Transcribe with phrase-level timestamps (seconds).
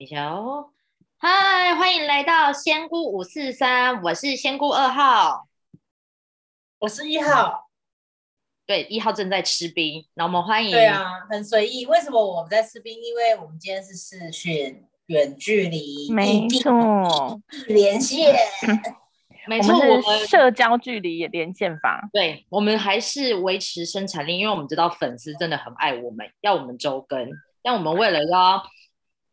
[0.00, 0.72] 李乔，
[1.18, 5.46] 嗨，欢迎来到仙姑五四三，我是仙姑二号，
[6.78, 7.68] 我是一号。
[8.64, 10.70] 对，一号正在吃冰，那我们欢迎。
[10.70, 11.84] 对啊，很随意。
[11.84, 12.94] 为什么我们在吃冰？
[12.94, 17.38] 因为我们今天是视讯远距离， 没错，
[17.68, 18.34] 连线。
[19.46, 22.08] 没错，我们社交距离连线法。
[22.10, 27.28] 对，我们还是维持生产力，因为我们知道粉丝真的很爱我们，要我们周更。
[27.62, 28.62] 但我们为了要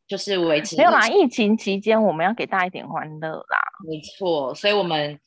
[0.07, 3.59] 就是维持，没有啦，疫情期间我们要给大家一点欢乐啦。
[3.87, 5.19] 没错，所以我们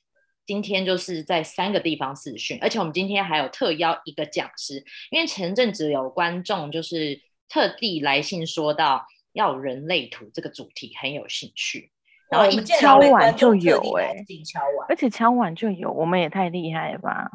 [0.46, 11.92] 今天就是在三个地方试训，而且我们今天还有特邀一个讲师，因为前阵子有观众就是特地来信说到要人类图这个主题很有兴趣。
[12.30, 17.28] 然后一敲碗就有哎，敲碗，而且敲碗就有，我们也太厉害了吧？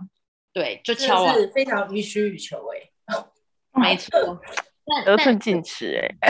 [0.53, 3.21] 对，就敲碗，非常予取予求哎，
[3.73, 4.39] 没错，
[5.05, 6.29] 得寸进尺哎。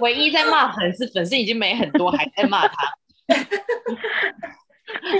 [0.00, 2.94] 唯一在骂粉丝，粉丝已经没很多，还在骂他。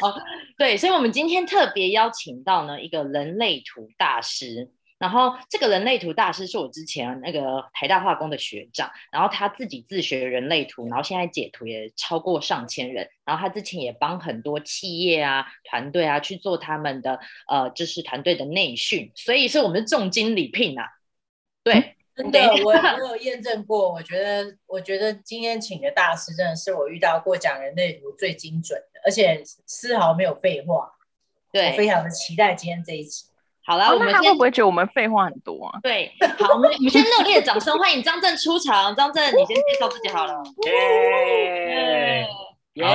[0.03, 0.15] 哦，
[0.59, 4.71] 对，所以我们今天特别邀请到呢一个人类图大师。
[4.99, 20.85] 然后这个人类图大师是我之前那个台大化工的学长，然后他自己自学人类图，然后现在解图也超过上千人，然后他之前也帮很多企业啊、团队啊去做他们的呃，就是团队的内训，所以是我们重金礼聘啊。
[21.63, 30.91] 对，真的， 我我有验证过，我觉得我觉得今天请的大师真的是我遇到过讲人类图最精准的，而且丝毫没有废话。
[31.53, 33.27] 对，非常的期待今天这一集。
[33.65, 35.81] 好了，我们会不会觉得我们废话很多啊？
[35.83, 38.95] 对，好，我们我们先热烈的掌声欢迎张震出场。
[38.95, 40.43] 张震，你先介绍自己好了。
[40.67, 42.27] 耶！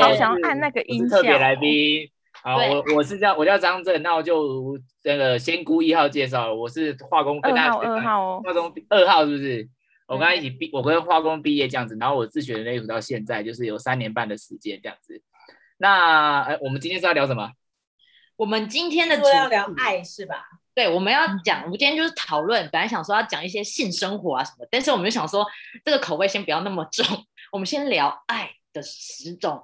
[0.01, 1.17] 好想要按那个音效。
[1.17, 2.09] 特别来宾，
[2.45, 9.67] 好，我我是叫我叫张震，那我就那个仙姑一号介绍，我是化工二号二号化工二号是不是？
[10.05, 15.19] 我跟他一起毕，我跟化工毕业这样子，然后我自学的那组到现在就是有三年半的时间这样子。
[15.79, 17.51] 那哎，我们今天是要聊什么？
[18.35, 20.45] 我们今天的主要聊爱是吧？
[20.75, 22.69] 对，我们要讲，我们今天就是讨论。
[22.71, 25.43] 本来想说要讲一些性生活啊什么，但是我们就想说
[25.83, 27.03] 这个口味先不要那么重，
[27.51, 29.63] 我们先聊爱的十种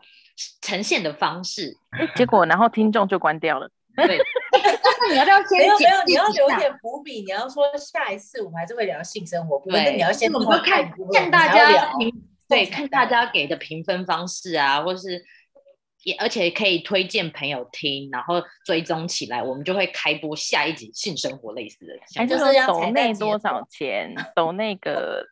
[0.62, 1.75] 呈现的方式。
[2.16, 3.69] 结果然后听众就关掉了。
[3.96, 4.18] 对，
[5.02, 5.59] 那 你要不要先？
[5.59, 7.22] 没有没有，你要留点伏笔。
[7.22, 10.31] 你要说下一次我们还是会聊性生活，对，你要先
[10.63, 12.12] 看看大家评，
[12.47, 15.24] 对，看大家给的评分方式啊，或是。
[16.03, 21.94] 也而且可以推荐朋友听，然后追踪起来，我们就会开播下一集性生活类似的。
[22.16, 24.12] 还就是要抖内多少钱？
[24.35, 25.23] 抖那个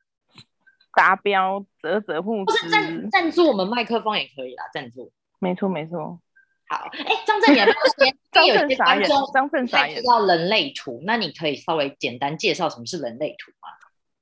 [0.93, 5.11] 达标泽泽互不是赞赞助我们麦克风也可以啦，赞助。
[5.39, 6.19] 没错没错。
[6.67, 8.17] 好，哎，张正，你要不要先？
[8.31, 9.09] 张正啥眼？
[9.33, 9.95] 张正啥眼？
[9.95, 13.69] 知道人类图，那你可以稍微简单介绍什么是人类图吗？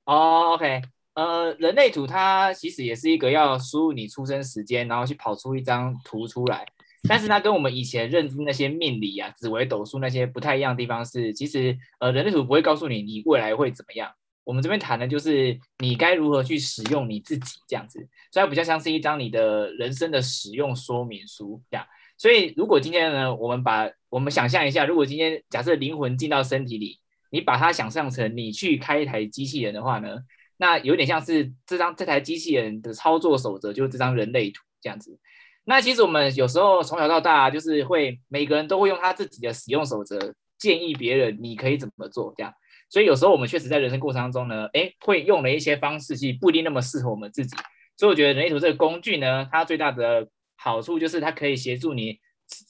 [0.06, 0.82] 哦，OK。
[1.16, 6.66] 呃，人类图它其实也是一个要输入你出生时间，然后去跑出一张图出来。
[7.10, 14.12] 但是它跟我们以前认知那些命理啊、紫微斗数那些不太一样的地方是，其实呃，人类图不会告诉你你未来会怎么样。
[14.48, 21.86] 我们这边谈的就是你该如何去使用你自己这样子，所以比较像是一张你的人生的使用说明书这样。
[22.18, 26.98] 所以如果今天呢，我们把我们想象一下，如果今天假设灵魂进到身体里，
[27.30, 30.16] 你把它想象成你去开一台机器人的话呢？
[30.56, 35.20] 那有点像是这张这台机器人的操作守则，就是这张人类图这样子。
[35.66, 42.54] 那其实我们有时候从小到大，就是会每个人都会用他自己的使用守则建议别人你可以怎么做这样。
[42.90, 47.56] 所以有时候我们确实在人生过程当中呢，哎，会用了一些方式，其实不一定那么适合我们自己。
[47.98, 52.20] 所以我觉得人类图这个工具呢，它最大的好处就是它可以协助你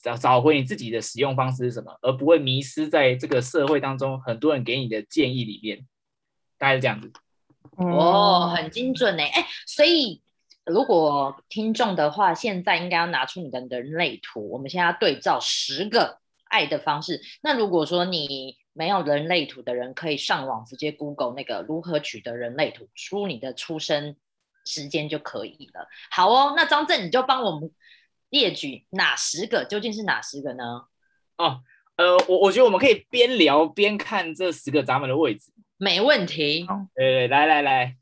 [0.02, 5.86] 找找回你自己的使用方式是什么，而不会迷失在这个社会当中很多人给你的建议里面。
[6.58, 7.12] 大概是这样子。
[7.76, 10.20] 哦，很精准呢，哎，所以
[10.66, 16.18] 如果听众的话，现在应该要拿出你的人类图，我们现在要对照十个
[16.48, 17.20] 爱的方式。
[17.42, 24.16] 那如果说你没有人类图的人，可以上网直接 Google 那个如何取得人类图，输入你的出生
[24.64, 25.88] 时间就可以了。
[26.10, 27.70] 好哦，那张正你就帮我们
[28.30, 30.84] 列举哪十个，究竟是哪十个呢？
[31.36, 31.62] 哦，
[31.96, 35.50] 呃，我我觉得我们可以边聊边看这十个闸门的位置。
[35.78, 36.66] 没问题，
[36.96, 37.96] 呃，来来来，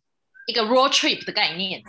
[0.46, 1.82] 一个 road trip 的概念。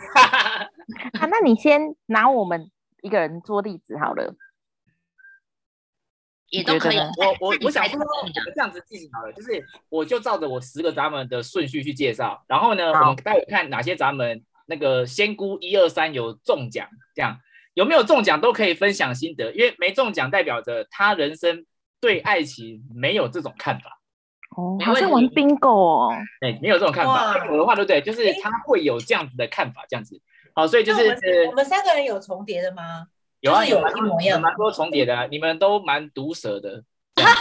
[1.18, 2.70] 啊，那你先拿我们
[3.02, 4.34] 一个人做例子好了，
[6.50, 6.96] 也都可以。
[6.96, 7.98] 我我我想说，
[8.54, 17.38] 这样子进行好了，就是我就照着我十个闸门的顺序去介绍，然后呢，我们待会看哪些闸门那个仙姑一二三有中奖，这样
[17.74, 21.64] 有没有中奖都可以分享心得，因为没中奖代表着他人生
[22.00, 24.00] 对爱情没有这种看法。
[24.56, 26.12] 哦，好像玩题 bingo 哦。
[26.40, 27.12] 哎，没有这种看法。
[27.12, 28.00] 哇有的话，对不对？
[28.00, 30.20] 就是他会有这样子的看法，这样子。
[30.54, 33.06] 好，所以就是我们三个人有重叠的吗？
[33.40, 36.82] 有啊，有蛮一模一样有蛮多重叠的啊，你们都蛮毒舌的。
[37.16, 37.32] 我们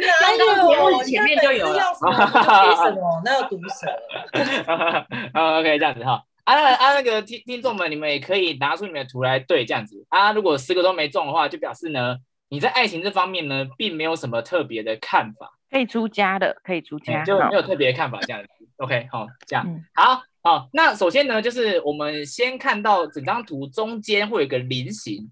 [0.00, 1.02] 哪刚刚节目有？
[1.02, 1.82] 前面就有了
[3.24, 3.88] 那有毒舌。
[5.32, 6.22] 啊，OK，这样子哈。
[6.44, 10.32] 啊那啊，那个听听众们，你们也可以拿出你们的图来对，这样子啊。
[10.32, 12.16] 如果十个都没中的话，就表示呢，
[12.48, 18.48] 你在爱情这方面呢，并没有什么特别的看法，可以出家的，可以出家，就没有特别的看法，这样子。
[18.78, 20.68] OK，好，这样嗯好好。
[20.72, 25.30] 那首先呢，就是我们先看到整张图中间会有个菱形，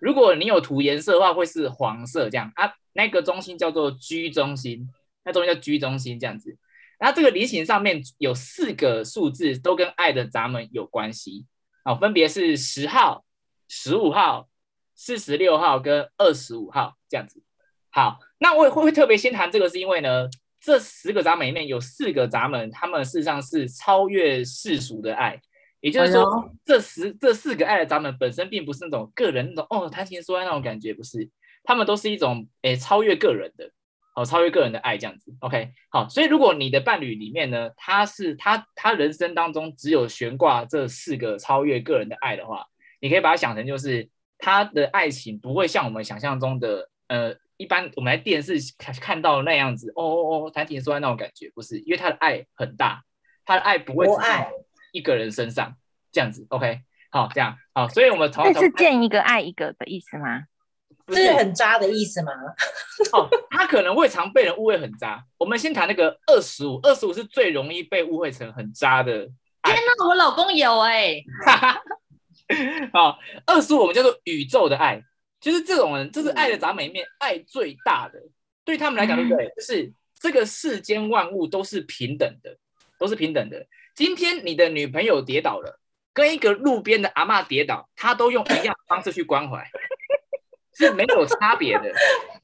[0.00, 2.72] 如果你有涂颜色的话，会是黄色这样啊。
[2.92, 4.88] 那个中心叫做居中心，
[5.24, 6.58] 那中间叫居中心这样子。
[6.98, 11.46] 然后这个菱形上面有四个数字，都跟爱的闸门有关系
[11.84, 13.24] 啊，分别是十号、
[13.68, 14.48] 十五号、
[14.94, 17.42] 四十六号跟二十五号这样子。
[17.90, 20.28] 好，那我也会会特别先谈这个，是因为呢，
[20.60, 25.40] 这十个闸门里面有四个闸门，他们事实上是超越世俗的爱，
[25.80, 31.28] 也就是说，哎这十这四个爱的闸门本身并不是那种个人那种哦谈情说爱那种感觉，不是，
[31.64, 33.70] 他们都是一种诶超越个人的。
[34.16, 42.66] 哦，超越个人的爱这样子，OK，好，所以如果你的伴侣里面呢，他是他他人生当中只有悬挂这四个超越个人的爱的话，
[43.00, 53.02] 你可以把它想成就是他的爱情不会像我们想象中的，呃，一般我们在电视看看到的那样子，哦哦哦，谈情说爱那种感觉，不是，因为他的爱很大，
[53.44, 54.12] 他的爱不会只
[54.92, 55.76] 一个人身上
[56.10, 56.80] 这样子，OK，
[57.10, 60.44] 好，这样好，所以我们从那是见一个爱一个的意思吗？
[61.12, 62.32] 是很渣的意思吗？
[63.12, 65.22] 哦，他可能会常被人误会很渣。
[65.36, 69.12] 我们先谈那个二十五，二十五是最容易被误会成很渣的。
[69.64, 71.20] 天哪，我老公有哎、
[72.94, 75.02] 好，二十五我们叫做宇宙的爱，
[75.40, 78.20] 就是这种人，就是爱的闸门里面爱最大的。
[78.64, 79.50] 对他们来讲，对不对？
[79.56, 82.56] 就是这个世间万物都是平等的，
[82.98, 83.66] 都是平等的。
[83.94, 85.80] 今天你的女朋友跌倒了，
[86.12, 89.66] 跟一个路边的阿嬷跌倒，他都用一样的方式去关怀，
[90.74, 91.92] 是没有差别的，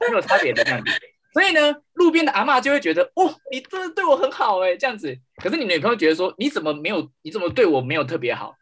[0.09, 0.91] 没有差别的这样子。
[1.33, 5.15] 所以呢，路边的阿嬷就会觉得，哦，你真的对我很好哎，这样子。
[5.35, 8.55] 可是你女朋友觉得说，你怎么没有，你怎么对我没有特别好？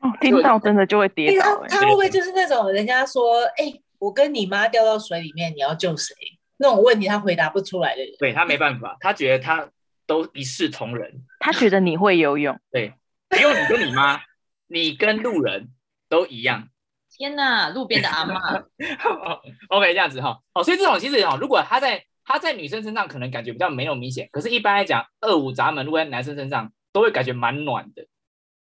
[0.00, 6.14] 哦，听到真的就会跌他倒哎、他会不会就是那种人家说，哎、我跟你妈掉到水里面，你要救谁？
[6.58, 8.10] 那种问题他回答不出来的人。
[8.18, 9.68] 对他没办法，他觉得他
[10.06, 12.94] 都一视同仁，他觉得你会游泳，对，
[13.30, 14.20] 只有你跟你妈，
[14.66, 15.68] 你跟路人
[16.08, 16.68] 都一样。
[17.10, 18.64] 天哪，路边的阿嬷，
[19.68, 28.06] OK，这样子哈，哦，所以这种其实哈，如果他在他在女生身上可能感觉比较没有明显，可是一般来讲，二五闸门如果在男生身上都会感觉蛮暖的，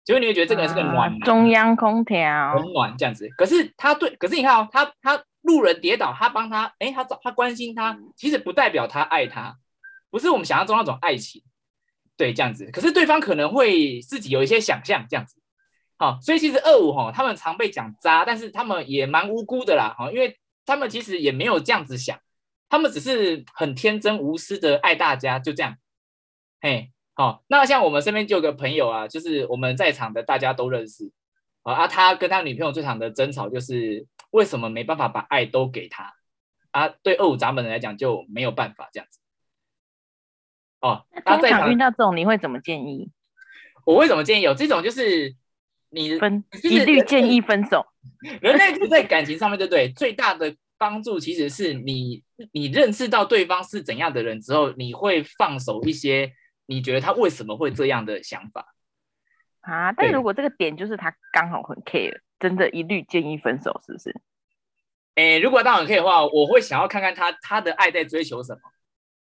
[0.06, 3.28] 就是你会觉得这个人是个暖男，啊中央空调很暖这样子。
[3.36, 9.56] 可是他对，可是你看哦，他他路人跌倒，他帮他，哎，他找他关心他，其实不代表他爱他，
[10.08, 11.42] 不是我们想象中那种爱情，
[12.16, 12.70] 对，这样子。
[12.72, 15.34] 可是对方可能会自己有一些想象，这样子。
[15.98, 22.16] 好，所以其实二五哈，他们常被讲渣，但是他们也蛮无辜的啦，哈，因为他们其实也没有这样子想，
[22.68, 25.76] 他们只是很天真无私的爱大家，就这样。
[26.60, 31.10] 嘿，好，那像我们身边就有个朋友啊，就是我们在场的大家都认识，
[31.62, 36.12] 啊，啊他跟他女朋友最常的争吵就是为什么没办法把爱都给他
[36.72, 36.88] 啊？
[37.02, 39.18] 对二五闸门人来讲就没有办法这样子。
[40.82, 43.10] 哦，那在场常遇到这种，你会怎么建议？
[43.86, 45.34] 我为什么建议有这种就是
[45.88, 47.86] 你分就是一律建议分手。
[48.42, 49.88] 人类图在感情上面，对不对？
[49.88, 56.30] 最大的帮助其实是你，你认识到对方是怎样的人之后，你会放手一些
[56.66, 58.74] 你觉得他为什么会这样的想法。
[59.60, 64.14] 啊，但对如果这个点就是他刚好很 care，真的一律建议分手，是不是？
[65.16, 68.60] 诶，如果当然可以的话，我会想要看看他他的爱在追求什么，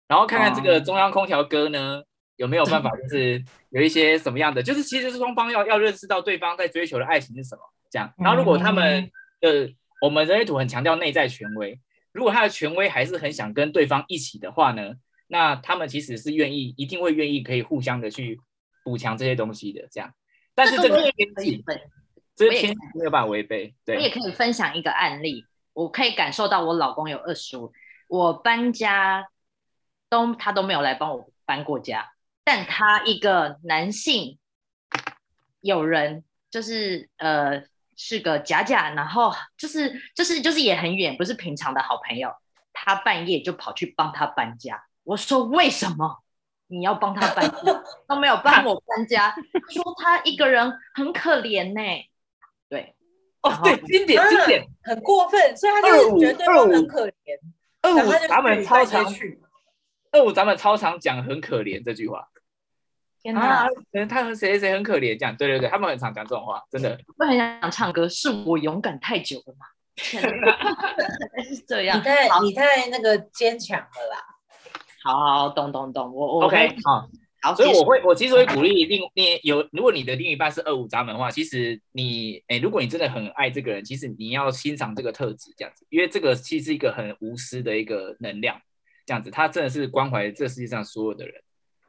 [0.08, 2.02] 然后看看这个哦中央空调哥呢
[2.36, 8.14] 有没有办法，就是有一些什么样的，就是其实是双方要要认识到对方在追求的爱情是什么，这样。
[8.18, 11.80] 然后如果他们的我们人类图很强调内在权威，
[12.12, 14.94] 如果他的权威还是很想跟对方一起的话呢，
[15.32, 18.38] 那他们其实是愿意，一定会愿意可以互相的去
[18.84, 20.14] 补强这些东西的，这样。
[20.54, 21.82] 但是这个天气，可以分，
[22.36, 27.72] 这我也是天气没有办法违背，对我也，可以分享一个案例，我可以感受到我老公有二十五，
[28.10, 29.26] 我搬家
[30.10, 32.12] 都他都没有来帮我搬过家，
[32.44, 34.38] 但他一个男性
[35.62, 37.64] 友人就是呃
[37.96, 42.34] 是个假假，然后就是就是就是也很远，不是平常的好朋友，
[42.74, 46.20] 他半夜就跑去帮他搬家，我说为什么？
[46.68, 51.82] 你要帮他搬家，都没有帮我搬家，他说他一个人很可怜呢、
[52.70, 52.96] 对，
[53.42, 54.66] 哦，对，经典经典。
[54.82, 57.14] 很过分，所以他就是觉得对方很可怜。
[57.82, 59.42] 二五咱们去超常，去
[60.12, 62.30] 二五咱们超常讲很可怜这句话
[63.22, 66.98] 天啊哪，，可能他和谁谁谁很可怜这样，对对对，他们很常讲这种话，真的。
[67.18, 69.66] 我很想唱歌，是我勇敢太久了吗？
[71.44, 74.26] 是这样你，太你太那个坚强了啦。
[75.04, 77.10] 好好懂懂懂，我我 OK 好，
[77.42, 88.62] 好，所以我会，我其实会鼓励另另有，如果你的另一半是二五闸门的话，其实你，哎，如果你真的很爱这个人，其实你要欣赏这个特质，这样子，因为这个其实是一个很无私的一个能量，
[89.06, 91.42] 这样子，他真的是关怀这世界上所有的人。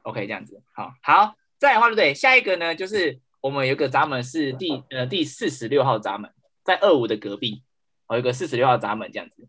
[0.02, 2.14] OK，这样子，好，好，再来的话，对不对？
[2.14, 6.30] 下一个呢，就是我们有一个闸门是第呃第四十六号闸门，
[6.64, 7.62] 在二五的隔壁，
[8.08, 9.46] 哦，有一个四十六号闸门这样子，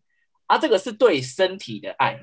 [0.48, 2.20] 啊，这个是对身体的爱，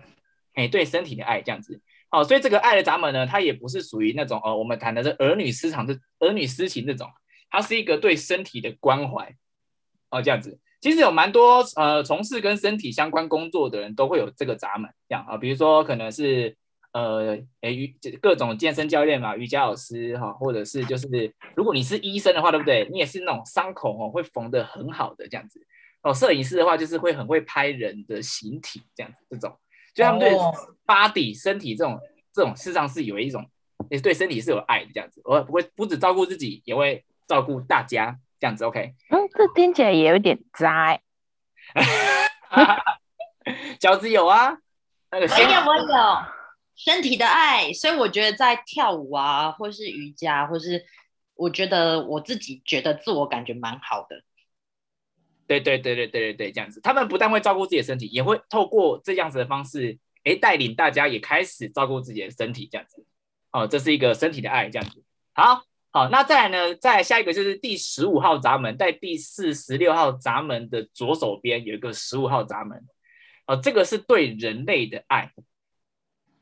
[0.60, 1.80] 哎，对身体的爱这样子。
[2.10, 7.08] 哦，所以这个爱的闸门呢，它也不是属于那种哦，我们谈的是儿女私藏的儿女私情这种，
[7.50, 9.34] 它是一个对身体的关怀
[10.10, 10.58] 哦，这样子。
[10.80, 16.56] 其实有蛮多呃从事跟身体相关工作的人都会有这个闸门，这样啊，比如说可能是
[16.92, 21.06] 呃诶瑜各种健身教练嘛，瑜伽老师哈、或者是就是
[21.54, 22.88] 如果你是医生的话，对不对？
[22.90, 25.60] 你也是那种伤口哦会缝得很好的这样子
[26.02, 26.12] 哦。
[26.12, 29.56] 摄影师的话就是会很会拍人的形体这样子，这种
[29.94, 30.52] 就他们对哦
[30.86, 31.98] body 身体这种
[32.32, 33.48] 这种事实上是有一种
[33.90, 38.64] 也是对身体是有爱的这样子，我不会不只照顾自己，也会照顾大家这样子。
[38.64, 41.00] OK，嗯，这听起来也有点渣欸。
[43.80, 44.58] 饺子有啊，
[45.10, 45.84] 那个我有我有
[46.76, 50.84] 身体的爱，所以我觉得在跳舞啊，或是瑜伽，或是
[51.34, 54.22] 我觉得我自己觉得自我感觉蛮好的。
[55.58, 63.04] 对对对对对对对，这样子，他们不但会照顾自己的身体，也会透过这样子的方式，哎，带领大家也开始照顾自己的身体，这样子。
[63.50, 65.02] 哦，这是一个身体的爱，这样子。
[65.32, 66.74] 好，好，那再来呢？
[66.76, 72.80] 再来下一个就是第十五号闸门，在第四十六号闸门的左手边有一个十五号闸门。
[73.48, 75.32] 哦，这个是对人类的爱，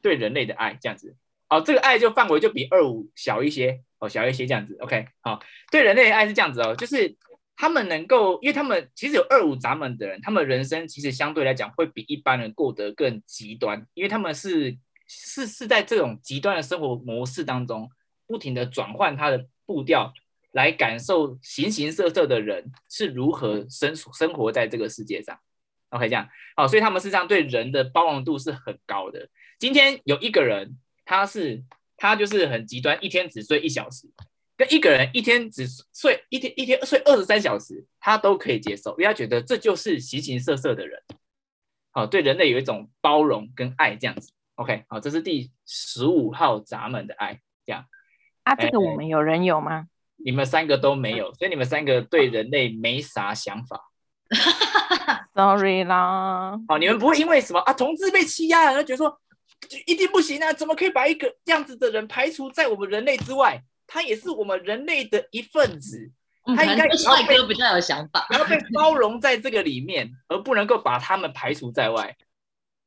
[0.02, 1.16] 对人类的爱，这样子。
[1.48, 4.76] 哦，这个爱就范围就比二五小一些，哦，小一些这样子。
[4.80, 5.40] OK，好，
[5.72, 7.16] 对人类的爱是这样子哦，就是
[7.60, 17.90] 他们能够，因为他们其实有二五闸门的人，他们人生其实相对来讲会比一般人过得更极端，因为他们是是是在这种极端的生活模式当中，
[18.28, 20.12] 不停的转换他的步调，
[20.52, 25.36] 来感受形形色色的人是如何生生活在这个世界上。
[25.88, 29.28] OK，这样好，所以他们事实上对人的包容度是很高的。
[29.58, 31.64] 今天有一个人，他是
[31.96, 34.06] 他就是很极端，一天只睡一小时，
[34.58, 41.00] 跟一个人一天只睡一天一天睡二十三小时，他都可以接受，因为他觉得这就是形形色色的人。
[41.92, 44.32] 好，对人类有一种包容跟爱，这样子。
[44.56, 47.84] OK，好，这是第十五号闸门的爱，这样
[48.42, 49.86] 啊，这个我们有人有吗？
[50.16, 53.92] 你们三个都没有，所以你们三个对人类没啥想法。
[55.34, 59.20] Sorry 啦，好，你们不会因为什么啊，同志被欺压了，就觉得说
[59.68, 63.62] 就一定不行啊，怎么可以把一个这样子的人排除在我们人类之外？
[63.88, 66.12] 他也是我们人类的一份子，
[66.46, 68.24] 嗯，他应该帅哥比较有想法。
[68.30, 72.16] 然后被包容在这个里面， 而不能够把他们排除在外。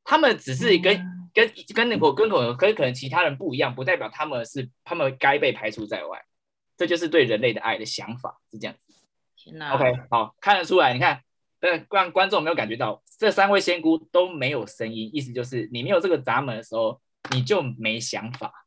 [0.04, 6.24] 他们只是跟、跟跟那我跟可跟可能其他人不一样，不代表他们是他们该被排除在外。
[6.76, 8.92] 这就是对人类的爱的想法，是这样子。
[9.36, 11.20] 天哪 OK，好，看得出来，你看，
[11.60, 18.61] 呃，让观众有没有感觉到这三位仙姑都没有声音，意思就是你没有这个闸门的时候，你就没想法。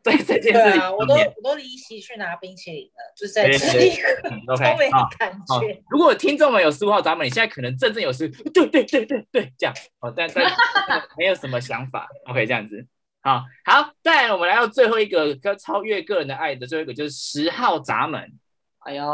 [0.04, 5.08] 在这件事情啊，我都，我都离席去拿冰淇淋了，就是在对对吃一个嗯 都没好。
[5.18, 10.44] 感觉。，如果听众们有十五号闸门，你现在可能振振有词，对对对对对，这样哦，但但
[11.18, 12.86] 没有什么想法，OK，这样子，
[13.22, 18.32] 好好，再来我们来到最后一个要超越个人的爱的最后一个就是十号闸门，
[18.80, 19.04] 哎呦，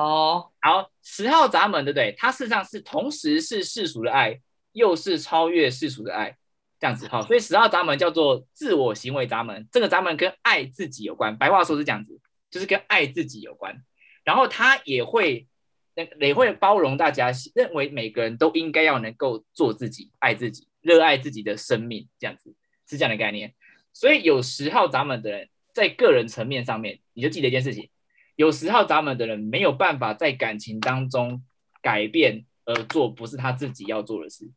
[0.61, 2.15] 好，十号闸门对不对？
[2.17, 4.41] 它事实上是同时是世俗的爱，
[4.73, 6.37] 又是超越世俗的爱，
[6.79, 13.83] 这样子哈，所以十号闸门叫做自我行为闸门，这个闸门跟爱自己有关，白话说是这样子，就是跟爱自己有关，
[14.25, 15.47] 然后他也会
[15.95, 22.55] 那也会包容大家，认为每个人都应该要能够做自己，爱自己，热爱自己的生命，这样子
[22.89, 23.55] 是这样的概念。
[23.93, 27.89] 所以有十号闸门的人，在个人层面上面，你就记得一件事情。
[28.35, 31.43] 有十号闸门的人没有办法在感情当中
[31.81, 34.51] 改变而做不是他自己要做的事，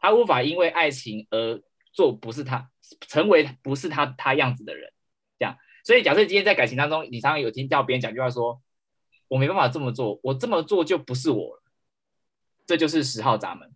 [0.00, 2.70] 他无法因为爱情而做不是他
[3.06, 4.90] 成为不是他他样子的人，
[5.38, 5.56] 这样。
[5.84, 8.60] 所以假设今天在感情当中，你常常有听到别人讲句话说
[9.28, 11.62] ：“我没办法这么做，我这么做就不是我了。”
[12.66, 13.72] 这就是十号闸门，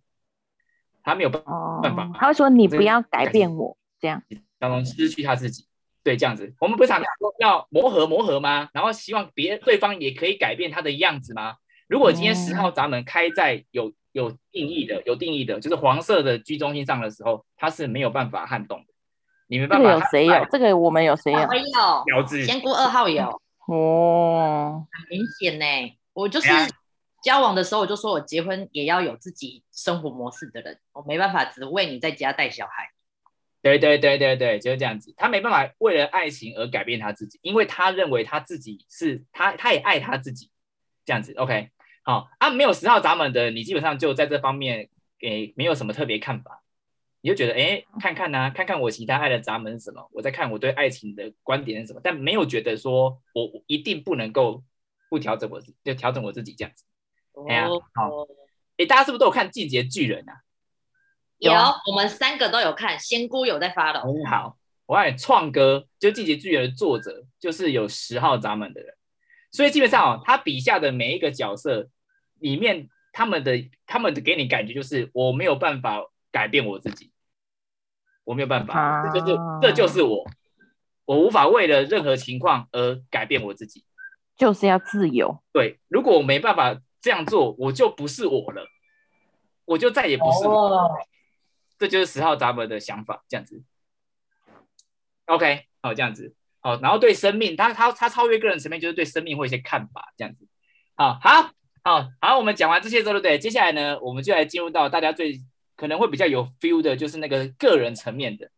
[1.02, 4.23] 他没有办法哦办法，他会说你不要改变我，这样
[4.59, 5.66] 当中失去他自己。
[6.02, 8.69] 对，这样子，我们不是常常说要磨合磨合吗？
[8.75, 11.57] 然后希望别对方也可以改变他的样子吗？
[11.88, 18.94] 如果今天十号闸门开在有有定义的，有定义的，就是黄色的居中心上的时候，它是没有办法撼动的，
[19.49, 20.00] 你没这个办法撼。
[20.00, 20.47] 有谁有？
[20.52, 21.54] 这个我们有谁有我？
[21.54, 22.47] 有，标志？
[22.47, 25.64] 仙姑二号有，哦，很明显呢。
[26.12, 26.49] 我就是
[27.25, 32.90] 交往的时候，我就说我结婚也要有自己生活模式的人，我没办法只为你在家带小孩。
[33.62, 35.12] 对对对对对，就是这样子。
[35.16, 40.50] 他没办法为了爱情而改变他自己，因为他认为他自己是他，他也爱他自己，
[41.04, 41.33] 这样子。
[41.33, 41.71] OK，
[42.04, 44.88] 好啊，没有十号闸门的，你基本上就在这方面
[45.23, 46.62] 诶没有什么特别看法，
[47.23, 54.62] 你就觉得诶看看呐、看看我其他爱的闸门是什么，我在看我对爱情的观点是什么，但没有觉得说我我一定不能够
[55.11, 56.84] 不调整我自己，就调整我自己这样子。
[57.49, 58.11] 哎呀哦好
[58.76, 60.37] 诶，大家是不是都有看《进阶巨人》啊？
[61.38, 61.52] 有
[61.87, 64.00] 我们三个都有看，仙姑有在发了。
[64.02, 64.56] 很好，
[64.87, 68.94] 我爱你，创哥就《进阶巨人》的作者就是有十号闸门的人，
[69.54, 71.88] 所以基本上哦，他笔下的每一个角色
[72.40, 73.52] 里面，他们的
[73.87, 77.12] 他们的给你感觉就是我没有办法改变我自己，
[78.25, 80.25] 我没有办法，啊这就是这就是我，
[81.04, 83.84] 我无法为了任何情况而改变我自己。
[84.37, 85.40] 就是要自由。
[85.52, 88.66] 对，如果我没办法这样做，我就不是我了，
[89.66, 90.66] 我就再也不是我。
[90.66, 90.90] 哦，
[91.78, 93.62] 这就是十号闸门的想法，这样子。
[95.26, 96.34] OK，好，这样子，
[96.64, 100.49] 好，然后对生命，他他他超越个人层面，就是对生命会有一些看法，这样子。
[100.97, 101.50] 好，好，
[101.83, 103.38] 好，好，我们讲完这些之后，对不对？
[103.38, 105.38] 接下来呢，我们就来进入到大家最
[105.76, 108.50] 可能会比较有 feel 的，就是那个个人层面的，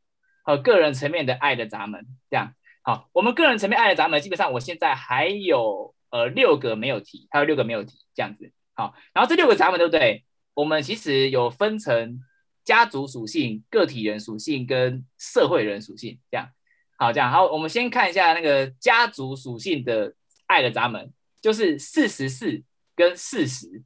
[0.44, 2.54] 和个人层面的爱的闸门，这样。
[2.82, 8.52] 好，我们个人层面爱的闸门，基本上我现在还有呃六个没有提，还有六个没有提，这样子。
[8.74, 10.24] 好，然后这六个闸门，对不对？
[10.54, 12.20] 我们其实有分成
[12.64, 16.48] 家族属性、个体人属性跟社会人属性，这样。
[16.96, 20.14] 好，这样好，我们先看一下那个家族属性的
[20.46, 22.62] 爱的闸门，就是四十四
[22.94, 23.82] 跟四十。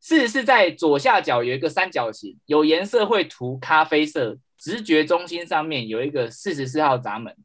[0.00, 7.36] 四十四在左下角有一个三角形，有颜色会涂咖啡色，直觉中心上面有一个四十四号闸门。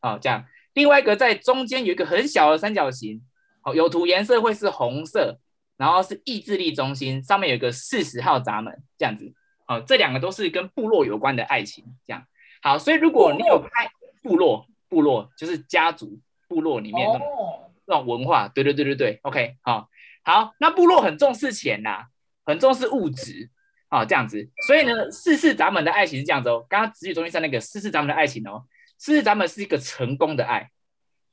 [0.00, 0.44] 好，这样。
[0.72, 3.22] 另外一个在中间有一个很小的三角形，
[3.60, 5.38] 好，有涂颜色会是红色，
[5.76, 9.32] 然后是意志力中心，上面有一个四十号闸门，这样子。
[9.64, 12.26] 好，这两个都是跟部落有关的爱情，这样。
[12.60, 13.88] 好，所以如果你有拍
[14.24, 19.88] 部落，部落就是家族部落里面那种哦，那种文化，对对对对对，OK，好，
[20.24, 22.06] 好，那部落很重视钱呐、
[22.46, 23.50] 很重视物质，
[23.88, 28.64] 啊这样子，所以呢，四世咱们的爱情是这样子哦，刚刚子女中心上那个四世咱们的爱情哦，
[28.98, 30.70] 四世咱们是一个成功的爱，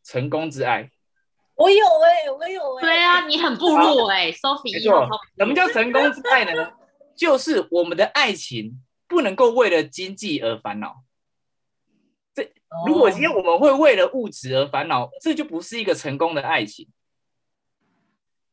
[0.04, 0.92] 成功之爱，
[1.56, 6.74] 我有哎，我有哎，对啊，你很部落哎，Sophie 没错什么叫成功之爱呢？
[7.16, 11.04] 就是我们的爱情不能够为了经济而烦恼。
[12.72, 16.88] 哦如果今天我们会为了物质而烦恼，这就不是一个成功的爱情。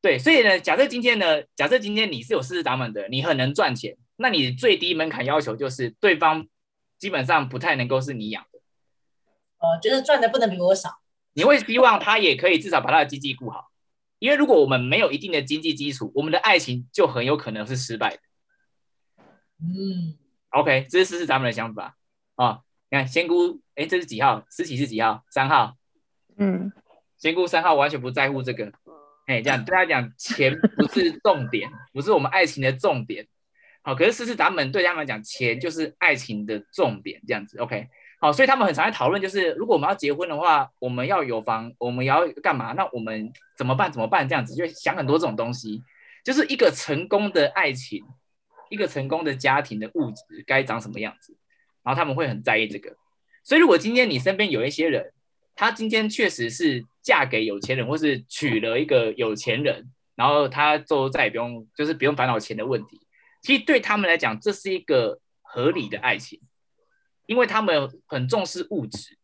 [0.00, 6.46] 对，所以呢，假设今天呢，假设今天你是有四十闸门的，你很能赚钱，那你最低门槛要求就是对方
[6.98, 8.61] 基本上不太能够是你养的，
[9.59, 11.00] 呃，觉得赚的不能比我少，
[11.33, 13.70] 你会希望他也可以至少把他的经济顾好，
[14.18, 18.20] 因为如果我们没有一定的经济基础，我们的爱情就很有可能是失败的。
[19.61, 20.16] 嗯
[20.50, 21.96] ，OK，这是四十闸门的想法
[22.37, 22.61] 啊。
[22.90, 24.44] 你看仙姑，哎，这是几号？
[24.48, 25.22] 思琪是几号？
[25.31, 25.77] 三号。
[26.38, 26.72] 嗯，
[27.18, 28.72] 仙姑三号完全不在乎这个，
[29.27, 33.27] 哎，这样对他讲，钱不是重点，不是我们爱情的重点。
[33.83, 37.59] 好，可是四四闸门对他们来讲，钱就是爱情的重点，这样子。
[37.59, 37.88] OK，
[38.20, 42.72] 好，所以他们很常在讨论，就是如果我们要结婚的话，我们要有房，我们要干嘛？
[42.72, 43.90] 那我们怎么办？
[43.92, 44.29] 怎么办？
[44.29, 45.83] 这样子就会想很多这种东西，
[46.24, 48.05] 就是一个成功的爱情，
[48.70, 51.37] 一个成功的家庭的物质该长什么样子，
[51.88, 52.94] 然后他们会很在意这个。
[53.42, 55.11] 所以如果今天你身边有一些人，
[55.55, 63.01] 她今天确实是嫁给有钱人，或是娶了一个有钱人，然后她就再也不用就是不用烦恼钱的问题。
[63.40, 66.38] 其实对他们来讲，这是一个合理的爱情，
[67.24, 69.16] 因为他们很重视物质，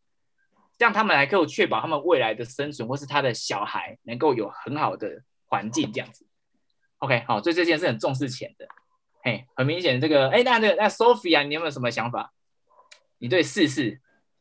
[0.79, 6.27] 这样他们还可以确保他们未来的生存，或是他的小孩能够有很好的环境，这样子。
[7.01, 8.67] OK，好，所以这件事很重视钱的。
[9.23, 12.33] 嘿，很明显，这个哎，那那那 Sophia，你有没有什么想法？
[13.25, 13.81] 你对四四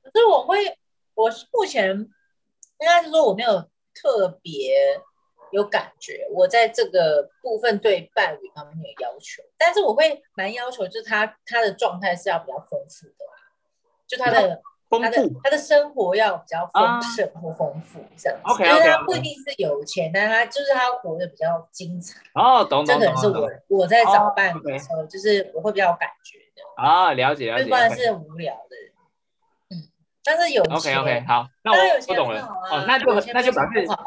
[0.04, 0.78] 可是我会，
[1.16, 3.62] 我目前应该是说我没有
[3.96, 4.76] 特别
[5.54, 13.34] 有感觉，我在这个部分对伴侣方面有要求，但是我会蛮要求，就是他他的状态是要比较丰富的啦，
[14.06, 28.76] 就他的丰他的他的生活要比较啊丰盛或丰富这样子，OK，因为 OK，他 OK 不一定是有钱，但他就是他活得比较精彩，哦，懂这懂懂懂可能是我我在找哦伴侣的时候，就是我会比较有感觉的，啊，了解了解是很无聊的，
[29.76, 29.84] 嗯，
[30.24, 34.06] 但是有 OK OK，好，那我不懂了哦，那就那就表示好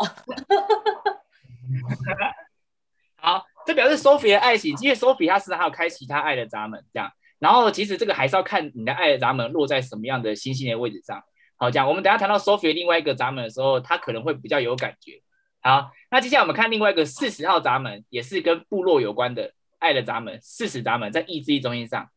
[3.39, 7.13] 好，这表示 Sophie 的爱情，因为 Sophie 她实际上还有开其他爱的闸门，这样。
[7.39, 11.23] 然后其实这个还是要看你的爱的闸门落在什么样的星星的位置上。
[11.57, 15.21] 好，这样我们等下谈到 Sophie 另外一个闸门的时候，他可能会比较有感觉。
[15.61, 20.39] 好，那接下来我们看另外一个四十号闸门，也是跟部落有关的爱的闸门。
[20.41, 22.09] 四十闸门在意志力中心上，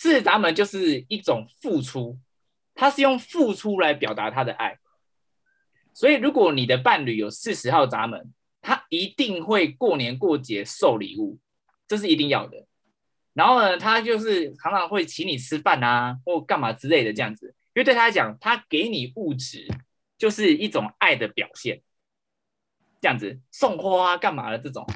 [0.00, 2.16] 四十闸门就是一种付出，
[2.72, 4.78] 他是用付出来表达他的爱。
[5.92, 11.40] 所以如果你的伴侣有四十号闸门，他一定会过年过节送礼物，
[11.88, 12.64] 这是一定要的。
[13.32, 17.48] 然后呢，他就是常常会请你吃饭啊，或干嘛之类的这样子。
[17.74, 19.66] 因为对他来讲，他给你物质
[20.16, 21.82] 就是一种爱的表现，
[23.00, 24.86] 这样子送花啊干嘛的这种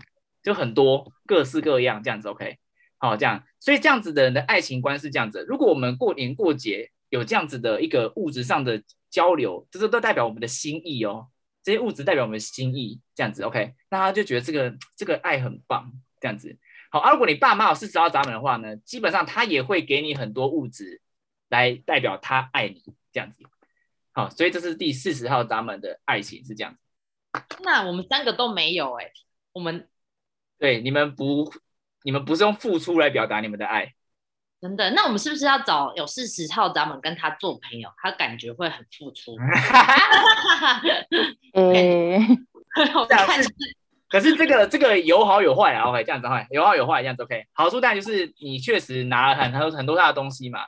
[0.44, 2.28] 就很多各式各样这样子。
[2.28, 2.56] OK，
[3.02, 5.44] 好，这样，所以这样子的人的爱情观是这样子。
[5.48, 11.26] 如果我们过年过节有这样子的一个物质上的交流，这是都代表我们的心意哦。
[11.64, 13.42] 这些物质代表我们的心意，这样子。
[13.42, 16.56] OK，那他就觉得这个这个爱很棒，这样子。
[16.92, 21.02] 好，而如果你爸妈有四十号闸门的话呢，基本上他也会给你很多物质。
[21.52, 23.42] 来代表他爱你这样子，
[24.12, 26.78] 好，所以这是第四十号闸门的爱情是这样子。
[27.62, 29.12] 那我们三个都没有哎，
[29.52, 29.86] 我们
[30.58, 31.52] 对你们不，
[32.04, 33.92] 你们不是用付出来表达你们的爱，
[34.60, 34.90] 真的？
[34.90, 39.36] 那我们是不是要找有四十号闸门跟他做朋友，他感觉会很付出？
[41.54, 42.46] 嗯，
[44.08, 47.46] 可是这个这个有好有坏啊，OK，这样子哈，有好有坏这样子 OK。
[47.52, 50.60] 好处当然就是你确实拿了很很多很多他的东西嘛。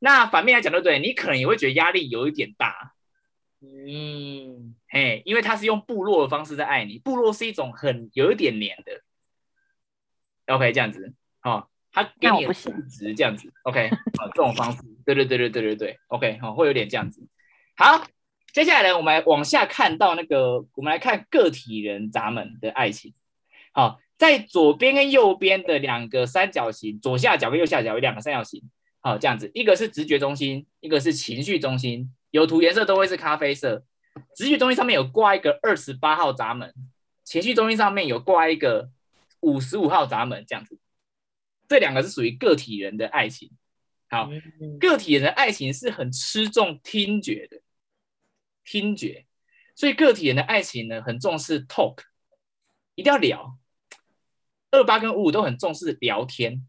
[0.00, 0.98] 那反面来讲，对不对？
[0.98, 2.94] 你可能也会觉得压力有一点大，
[3.60, 9.02] 嗯，嘿，因为他是用部落的方式在爱你，部落是一种很有一点黏的
[10.50, 17.26] ，OK，这样子，哦，他给你数值这样子，OK，好，这种方式，对对对对对对对，OK，好，会有点这样子。
[17.76, 18.06] 好，
[18.52, 23.14] 接下来呢，我们来往下看到那个，我们来看个体人闸门的爱情。
[23.72, 28.62] 好，在左边跟右边的两个三角形，左下角跟右下角有两个三角形。
[29.00, 33.82] 好，这样子，一个是直觉中心，一个是情绪中心，有图颜色都会是咖啡色。
[34.36, 36.74] 直觉中心上面有挂一个二十八号闸门，
[37.24, 38.90] 情绪中心上面有挂一个
[39.40, 40.78] 五十五号闸门，这样子。
[41.68, 43.50] 这两个是属于个体人的爱情。
[44.08, 44.28] 好，
[44.80, 47.60] 个体人的爱情是很吃重听觉的，
[48.64, 49.26] 听觉，
[49.76, 51.98] 所以个体人的爱情呢，很重视 talk，
[52.96, 53.58] 一定要聊。
[54.72, 56.66] 二八跟五五都很重视聊天，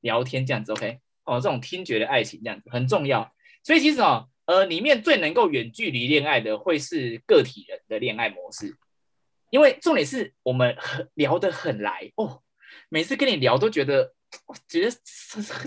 [0.00, 1.00] 聊天这样子，OK。
[1.24, 8.76] 哦，这种听觉的爱情这样子很重要，所以其实哦，呃，里面最能够远距离恋爱的会是个体人的恋爱模式，
[9.54, 12.42] 因为重点是我们很聊得很来哦，
[12.88, 14.12] 每次跟你聊都觉得
[14.66, 14.90] 觉得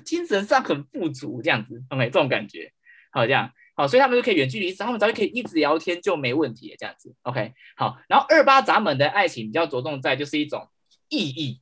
[0.04, 2.74] 精神上很富足这样子，OK，这种感觉，
[3.12, 10.70] 好这样，好，所以他们就可以远距离，他们早就可以一直聊天就没问题这样子，OK，好，然后二八闸门的爱情比较着重在就是一种
[11.08, 11.62] 意义，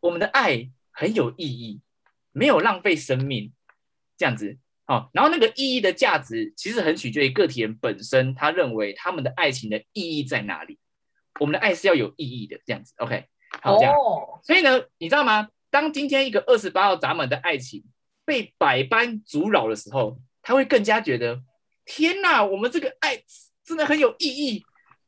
[0.00, 1.80] 我们的爱很有意义。
[2.30, 3.52] 没有浪费生命，
[4.16, 5.10] 这样子哦。
[5.12, 10.78] 然后那个意义的价值，其实很取决于个体人本身，他认为他们的爱情的意义在哪里。
[11.38, 12.94] 我们的爱是要有意义的，这样子。
[12.98, 13.26] OK，
[13.62, 13.94] 好，这样。
[14.42, 15.48] 所以呢，你知道吗？
[15.70, 17.84] 当今天一个二十八号闸门的爱情
[18.24, 21.40] 被百般阻扰的时候，他会更加觉得，
[21.84, 23.22] 天哪，我们这个爱
[23.64, 24.64] 真的很有意义。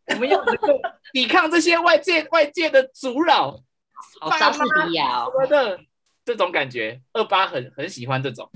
[0.06, 0.68] 我们要能够
[1.12, 3.62] 抵抗这些外界外界的阻扰，
[4.20, 5.80] 好莎士比亚什么的。
[6.22, 8.48] 这种感觉，二八很很喜欢这种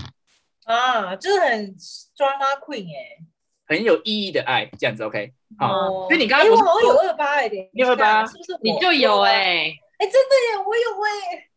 [0.65, 1.75] 啊，就是很
[2.15, 3.19] drama queen 哎，
[3.67, 6.09] 很有意义的爱，这样子 OK 好。
[6.09, 8.59] 所以你刚刚我好像有二八哎，你有二八是不是？
[8.63, 11.49] 你就有哎，哎，真的耶，我有哎。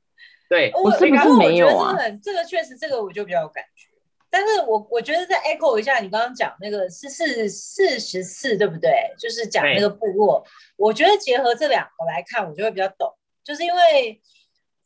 [0.50, 1.96] 对，我是不是没有啊？
[2.24, 3.88] 这个确实，这个我就比较有感觉。
[4.30, 8.92] 但是我我觉得再 echo 一下，你刚刚讲那个是四四十四，对不对？
[9.20, 14.22] 就是讲那个部落，我觉得结合这两个来看，我就会比较懂，就是因为。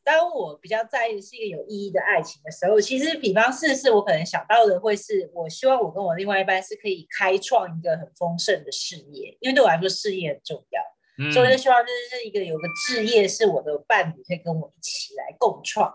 [0.04, 10.82] 当我比较在意是一个有意义的爱情的时候，其实比方试试，我可能想到的会是，我希望我跟我另外一半是可以开创一个很丰盛的事业，因为对我来说事业很重要，
[11.18, 11.32] 嗯。
[11.32, 15.94] 所以就希望就是一个有个置业是我的伴侣可以跟我一起来共创，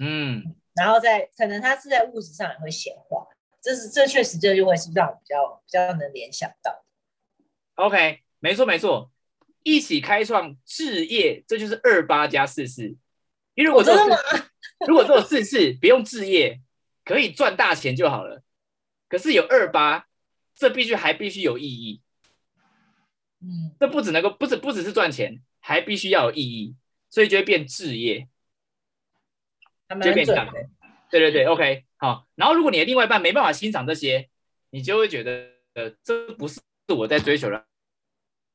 [0.00, 3.26] 嗯，然后在可能他是在物质上也会显化，
[3.62, 6.84] 这是这确实这就会是让我比较比较能联想到。
[7.76, 9.10] OK，没错没错，
[9.62, 12.96] 一起开创置业，这就是二八加四四。
[13.54, 13.94] 因为如果做
[14.86, 16.60] 如果做四次不用置业，
[17.04, 18.42] 可以赚大钱就好了。
[19.08, 20.06] 可是有二八，
[20.54, 22.02] 这必须还必须有意义。
[23.40, 26.74] 嗯，这不只能够不只不只是赚钱，还必须要有意义，
[27.08, 28.28] 所以就会变置业，
[30.02, 30.52] 就变这样。
[31.10, 32.26] 对对对，OK，好。
[32.34, 34.28] 然后如果你的另外一半没办法欣赏这些，
[34.70, 37.64] 你就会觉得呃，这不是我在追求的。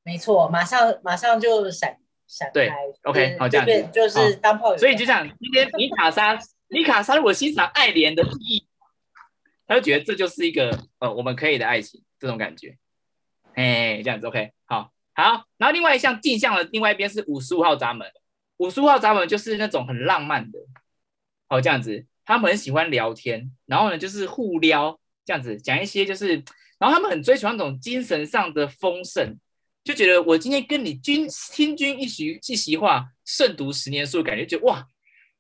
[0.03, 1.97] 没错，马上马上就闪。
[2.53, 2.71] 对。
[3.03, 4.77] OK，好这样子变就是当炮友。
[4.77, 6.37] 所以就像今天米卡莎，
[6.67, 8.67] 米卡莎如果欣赏爱莲的意义，
[9.67, 12.77] 他就觉得这就是一个呃我们可以的爱情这种感觉，
[13.55, 15.45] 哎，这样子 OK，好好。
[15.57, 18.07] 然后另外一项镜像的另外一边是五十五号闸门，
[18.57, 20.59] 五十五号闸门就是那种很浪漫的，
[21.47, 26.43] 哦这样子，他们很喜欢聊天，然后呢就是互撩这样子，讲一些就是，
[26.77, 29.35] 然后他们很追求那种精神上的丰盛。
[29.83, 34.85] 就觉得我今天跟你君听君一席一席话，胜读十年书，感觉就哇，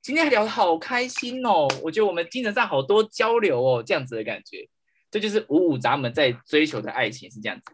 [0.01, 1.67] 今天聊得好开心哦！
[1.83, 4.67] 我觉得我们精神上好多交流哦，这样子的感觉，
[5.11, 7.71] 这就是五五闸门在追求的爱情是这样子。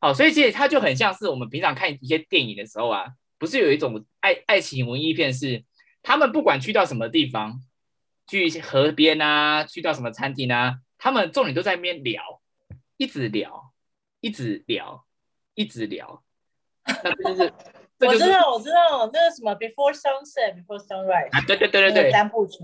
[0.00, 3.06] 好，所以其实它就很像是我们平常看一些电影的时候啊，
[3.38, 5.62] 不是有一种爱爱情文艺片是，
[6.02, 7.60] 他们不管去到什么地方，
[8.26, 12.42] 去河边啊，去到什么餐厅啊，他们重点都在那边聊，
[12.96, 13.72] 一直聊，
[14.20, 15.05] 一直聊。
[15.56, 16.22] 一直聊，
[17.02, 17.52] 那这就是，
[17.98, 22.58] 这就是我知道，我知道，那个什么 Before Sunset, Before Sunrise，啊，对对对对对，三部曲，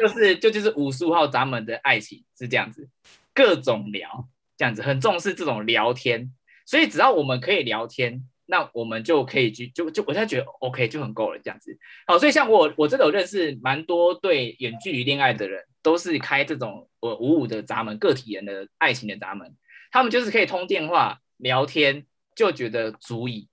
[0.00, 2.88] 就是就就是五十五号闸门的爱情是这样子，
[3.34, 6.32] 各种聊这样子，很重视这种聊天，
[6.64, 11.78] 所以只要我们可以聊天，那我们就可以去就就我现在觉得 OK 就很够了这样子。
[12.06, 19.54] 好，所以像我我真的有认识蛮多对远距离恋爱的人，都是开这种呃五五的闸门，个体人的爱情的闸门，
[19.92, 21.20] 他们就是可以通电话。
[21.38, 23.48] 聊天就觉得足以，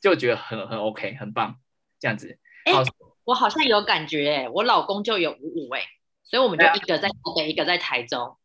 [0.00, 1.58] 就觉得很很 OK，很棒，
[1.98, 2.38] 这样子。
[2.64, 2.84] 哎、欸，
[3.24, 5.84] 我好像有感觉哎、欸，我老公就有五五哎，
[6.22, 8.36] 所以我们就一个在台北，一个在台中，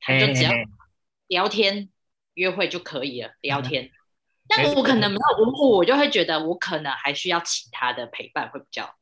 [0.00, 0.50] 他就只要
[1.26, 1.90] 聊天
[2.34, 3.90] 约会就可以了，聊天。
[4.48, 8.96] 但我可能没有五五，我就会觉得我可能还需要其他的陪伴会比较。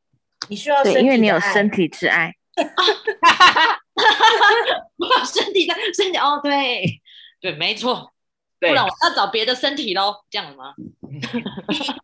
[0.49, 2.35] 你需要对，因为你有身体之爱。
[4.97, 7.01] 我有身体的身体哦，对
[7.41, 8.13] 对，没错。
[8.59, 10.75] 不然我要找别的身体喽，这样吗？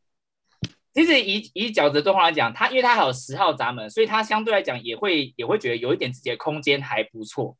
[0.94, 7.56] 其实以以饺子的状况来讲，它因为它还有十号闸门，所以它相对来讲也会也会觉得有一点自己的空间还不错。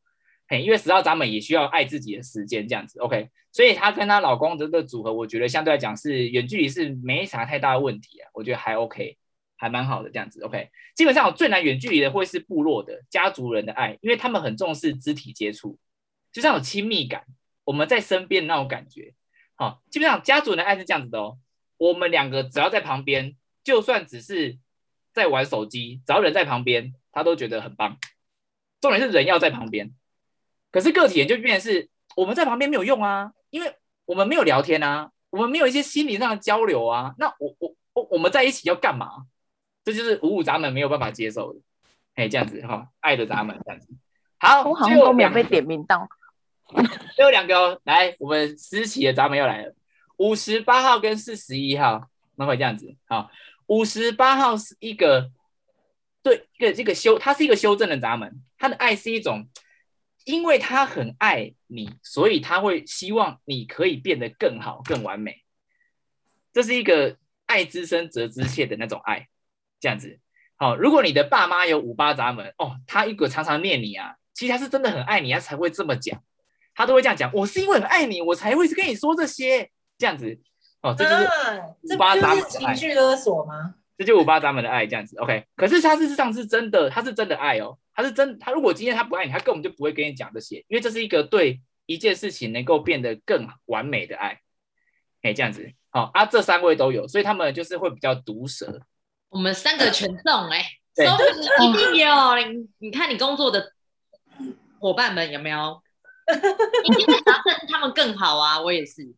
[0.46, 2.98] 嘿，因为十号闸门也需要爱自己的时间这样子。
[3.00, 9.16] OK，所以她跟她老公的这个组合，我觉得相对来讲是远距离是没啥太大的问题啊，我觉得还 OK，
[9.57, 10.42] 还蛮好的这样子。
[10.42, 15.78] OK，基本上我最难远距离的会是部落的家族人的爱，因为他们很重视肢体接触，
[16.31, 17.24] 就像有亲密感。
[17.64, 19.14] 我们在身边那种感觉，
[19.55, 21.38] 好、哦，基本上家族人的爱是这样子的哦。
[21.79, 24.59] 我们两个只要在旁边，就算只是
[25.12, 27.98] 在玩手机，只要人在旁边，他都觉得很棒。
[28.81, 29.92] 重点是人要在旁边，
[30.70, 37.14] 可是个体人就变成是我们在旁边没有用啊，因为我们没有聊天啊，我们没有一些心理上的交流啊。
[37.18, 39.27] 那我我我我们在一起要干嘛？
[39.85, 41.61] 这就是五五闸门没有办法接受的。
[42.14, 43.88] 哎，这样子哈、哦，爱的闸门这样子。
[44.38, 46.09] 好，我好像都没有被点名到。
[47.15, 49.75] 最后两个哦，来，我们私企的闸门又来了，
[50.17, 52.95] 五十八号跟四十一号，那会这样子。
[53.07, 53.31] 好，
[53.67, 55.31] 五十八号是一个
[56.23, 59.49] 对一个这个修，它是一个修正的闸门，它的爱是一种，
[60.25, 65.43] 因为他很爱你，所以他会希望你可以变得更好、更完美。
[66.53, 69.29] 这是一个爱之深责之切的那种爱，
[69.81, 70.21] 这样子。
[70.57, 76.23] 好，如果你的爸妈有五八闸门哦，他一个常常念你啊，其实他是真的很爱你，他才会这么讲。
[76.75, 80.39] 他都会这样讲，我是因为很爱你，我才会跟你说这些，这样子
[80.83, 83.75] 哦，这就是五八闸门情绪勒索吗？
[83.99, 85.45] 这就五八闸门的爱，这样子，OK。
[85.55, 94.41] 可是他事实上是真的，他是真的爱哦，他是真，他如果今天他不爱你，他根本就不会跟你讲这些，因为这是一个对一件事情能够变得更完美的爱，
[95.23, 98.81] 哎，这样子，好、哦、啊，这三位都有，所以他们就是会比较毒舌。
[99.29, 100.59] 我们三个全中哎、
[100.97, 103.73] 欸，所以一定有你，你看你工作的
[104.81, 105.81] 伙伴们有没有？
[107.05, 108.61] 想要他们更好啊！
[108.61, 109.14] 我也是。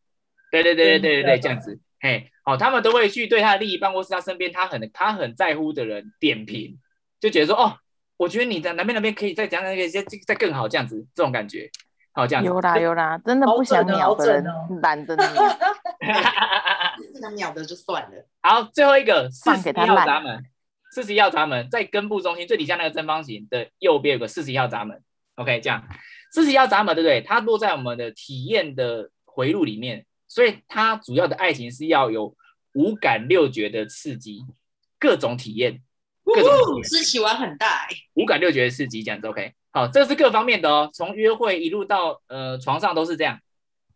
[0.51, 6.79] 对对对对对对对，这样子，嘿，好，他们都会去对他的另一半或是他身边他很他很在乎的人点评，
[7.19, 7.77] 就觉得说，哦，
[8.17, 11.69] 我觉得你在哪边哪边可以再讲那个再再更好，这样子，这种感觉，
[12.13, 12.49] 好，这样子。
[12.49, 14.45] 有啦有啦，真的不想秒的人
[14.81, 15.27] 懒得秒，
[17.13, 18.25] 不想秒 的就算了。
[18.41, 20.45] 好，最后一个四十一号闸门，
[20.93, 25.03] 四十一号闸门在根部中心最底下那个正方形的右边有个四十一号闸门
[25.35, 25.85] ，OK，这样。
[26.35, 27.21] 四十一号闸门，对不对？
[27.21, 32.35] 它落在我们的体验的回路里面，所以它主要的爱情是要有
[32.73, 34.45] 五感六觉的刺激，
[34.99, 35.81] 各种体验，
[36.25, 36.83] 各种体验。
[36.83, 39.53] 吃起玩很大、欸，五感六觉的刺激，这样子 OK。
[39.71, 43.39] 好，这是各方面的哦，从约会一路到呃床上都是这样。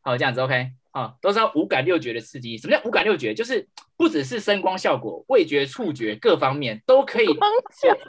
[0.01, 0.70] 好，这样子 OK。
[0.92, 2.57] 好，都是要五感六觉的刺激。
[2.57, 3.35] 什么叫五感六觉？
[3.35, 7.35] 就是不只是声光效果，味觉、触觉各方面都可以有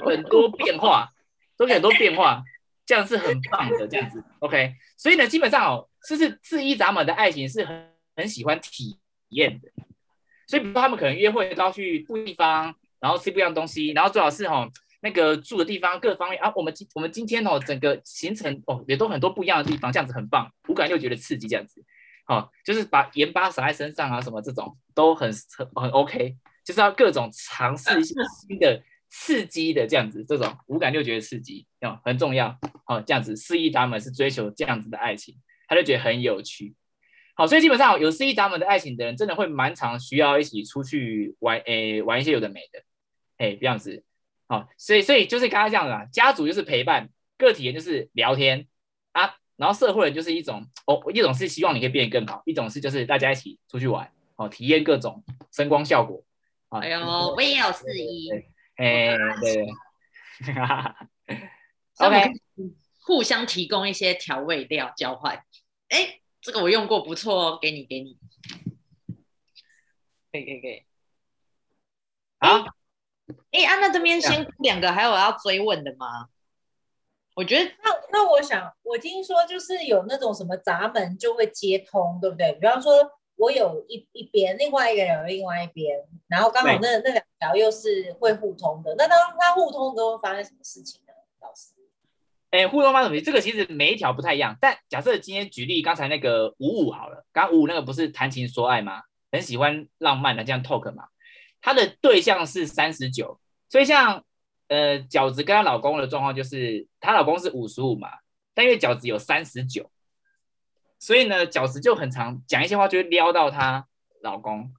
[0.06, 1.10] 很多变化，
[1.58, 2.44] 都可以很多变化。
[2.89, 4.73] 这样是很棒的，这样子，OK。
[4.97, 8.97] 所以呢，基本上哦，是是四一闸门的爱情是很很喜欢体
[9.30, 9.69] 验的，
[10.47, 14.67] 所以比如说他们可能约会都要去不地方，然后吃不一样东西，然后最好是哈
[15.02, 21.86] 那个住的地方各方面啊，我们今我们今天哦整个行程哦也都很多不一样的地方，这样子很棒，五感又觉得刺激这样子，
[22.25, 35.36] 哦就是把盐巴撒在身上啊什么这种都很很很 OK，就是要各种尝试一些新的刺激的这样子，这种五感六觉的刺激哦很重要，哦这样子四一达们是追求这样子的爱情，
[35.67, 36.76] 他就觉得很有趣。
[37.36, 42.84] 好，所以基本上有四一闸门的爱情的人，真的会蛮常需要一起出去玩，诶，玩一些有的没的，
[43.38, 44.04] 诶，这样子。
[44.48, 48.67] 好，所以所以就是刚刚这样的，家族就是陪伴，个体人就是聊天
[49.13, 56.22] 啊，然后社会人就是一种，哦，一种是希望你可以变得更好，一种是就是大家一起出去玩，哦，体验各种声光效果。
[56.69, 57.00] 哎呦，
[57.36, 58.30] 我也有四一，
[58.80, 59.15] 哎
[61.28, 61.39] 对
[61.98, 62.32] ，OK，
[63.04, 65.44] 互相提供一些调味料交换，
[65.89, 66.15] 哎。
[66.42, 68.18] 这个我用过，不错哦，给你，给你，
[70.32, 70.86] 可以，可以，可以。
[72.39, 72.63] 好，
[73.52, 76.30] 哎，安娜这边先两个，还有要追问的吗？
[77.36, 82.54] 我觉得，那那我想，我听说就是有那种什么闸门就会接通，对不对？
[82.54, 82.94] 比方说，
[83.39, 85.97] 我有一一边，另外一个人有另外一边，
[86.28, 91.13] 然后刚好那那两条又是会互通的，那当它互通之后发生什么事情呢？
[91.41, 91.73] 老师？
[92.52, 99.04] 哎，互动方式这个其实每一条不太一样，但假设今天举例刚才那个五五好了，刚刚五五那个不是谈情说爱吗？
[99.32, 101.06] 很喜欢浪漫的这样 talk 嘛，
[101.62, 104.25] 他的对象是三十九，所以像
[104.67, 108.10] 呃饺子跟她老公的状况就是，她老公是五十五嘛，
[108.56, 109.89] 但因为饺子有三十九，
[111.00, 113.88] 所以呢饺子就很常讲一些话就会撩到她
[114.22, 114.72] 老公，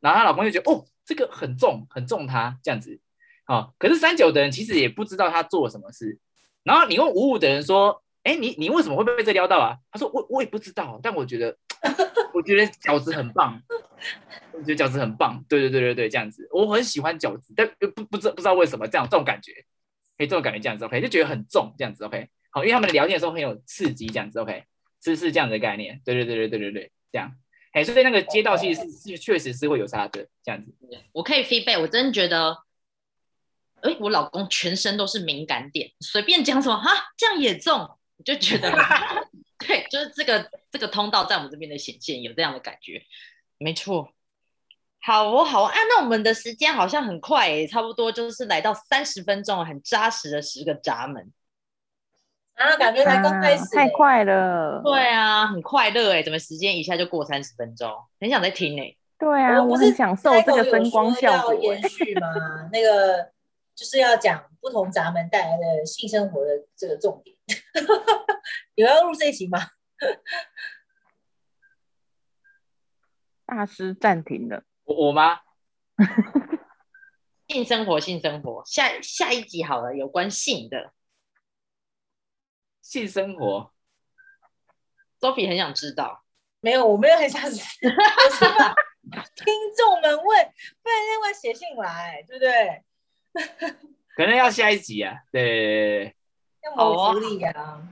[0.00, 3.00] 然后她老公就觉得哦这个很重很重她这样子，
[3.44, 6.18] 好，可是三九的人其实也不知道他做了什么事。
[6.64, 11.56] 然后你问五五的人说：“哎，你你为什么会被这撩到啊？”他说：“我我也不知道，但我觉得
[12.34, 13.58] 我觉得饺子很棒，
[14.52, 15.42] 我觉得饺子很棒。
[15.48, 19.52] 对对对对对，这样子我很喜欢饺子，但不不知不知道为什么这样这种感觉，
[20.18, 22.28] 可以这种感觉这样子 OK，就觉得很重这样子 OK。
[22.50, 24.64] 好，因为他们聊天的时候很有刺激，这样子 OK，
[25.02, 26.00] 是是这样的概念。
[26.04, 27.34] 对对对对对对对，这样。
[27.72, 30.74] 哎，所以那个街道其实是是确实是会有差的这样子。
[31.12, 32.56] 我可以 feedback，我真的觉得。
[33.80, 38.68] 哎，我老公全身都是敏感点，随便讲什么哈，这样也中，我就觉得，
[39.56, 43.00] 对，就是这个这个通道在我们这边的显现，有这样的感觉，
[43.56, 44.12] 没错。
[45.00, 51.32] 好哦，好啊，那我们的时间好像很快诶，差不多就是来到三十分钟，很扎实的十个闸门
[52.58, 54.82] 啊，感觉才刚开始，太快了。
[54.84, 57.90] 对啊，很快乐哎，怎么时间一下就过三十分钟？
[58.20, 58.94] 很想再听哎。
[59.18, 61.54] 对啊，我很享受这个声光效果。
[61.54, 62.28] 延续吗？
[62.72, 63.32] 那个。
[63.78, 67.36] 就是要讲不同闸门带来的性生活的这个重点，
[68.74, 69.56] 有要录这一集吗？
[73.46, 75.38] 大师暂停了，我我吗？
[77.46, 80.90] 性生活，性生活，下下一集好了，有关性的
[82.88, 83.70] 性生活
[85.20, 86.24] ，Sophie 很想知道，
[86.60, 88.74] 没有，我没有很想知道，
[89.36, 92.82] 听众们问，不然另外写信来，对不对？
[94.16, 96.16] 可能要下一集啊，对，
[96.62, 97.86] 要谋福利啊。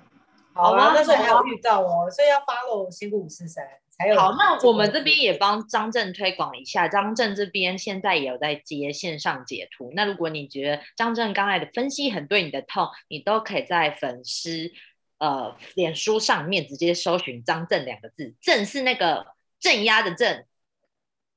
[0.54, 4.18] 好啊，那时候还有预告哦，所以要 follow 新五四三才有。
[4.18, 9.92] 好，那我们这边也帮张震推广一下，张震这边现在也有在接线上解图。
[9.94, 14.70] 那如果你觉得张震刚才的分析很对你的痛，你都可以在粉丝
[15.18, 19.26] 呃脸书上面直接搜寻张震两个字，震是那个
[19.60, 20.46] 镇压的镇，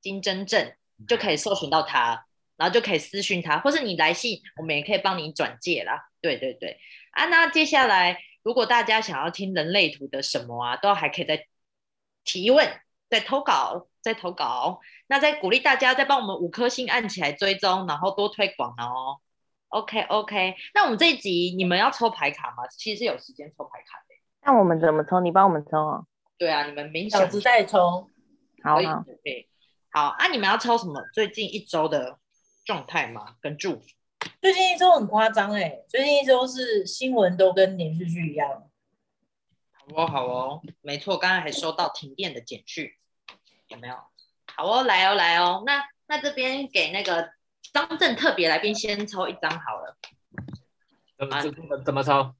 [0.00, 0.76] 金针镇
[1.08, 2.26] 就可以搜寻到他。
[2.56, 5.98] 然后就可以私讯他，或是你来信，我们也可以帮你转介啦。
[6.20, 6.78] 对对对，
[7.12, 11.46] 啊，那接下来如果大家想要听人类图的什么啊，都还可以再
[12.24, 12.68] 提问、
[13.08, 14.80] 在投稿、在投稿。
[15.06, 19.18] 那再鼓励大家再帮我们五颗星按起来追踪，然后多推广哦。
[19.68, 22.66] OK OK，那我们这一集你们要抽牌卡吗？
[22.76, 24.14] 其实有时间抽牌卡的。
[24.42, 25.20] 那我们怎么抽？
[25.20, 26.02] 你帮我们抽啊？
[26.38, 28.08] 对啊，你们冥想再抽。
[28.62, 29.04] 好好
[29.92, 31.00] 好啊，你们要抽什么？
[31.12, 32.18] 最近一周的。
[32.62, 33.34] 状态吗？
[33.40, 33.86] 跟祝福？
[34.40, 38.69] 最近一周很夸张哎，最近一周是新闻都跟连续剧一样。
[39.94, 42.90] 好哦，好哦，没错，刚刚还收到停电的简讯，
[43.68, 43.94] 有没有？
[44.56, 47.32] 好哦，来哦，来哦，那那这边给那个
[47.72, 49.96] 张正特别来宾先抽一张好了。
[51.18, 52.34] 怎么怎么怎么抽？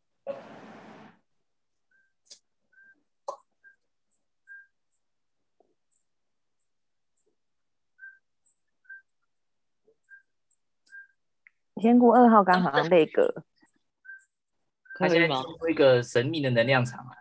[11.80, 13.42] 仙姑二号刚好那个，
[14.98, 17.19] 他现在进入一个神秘的能量场啊！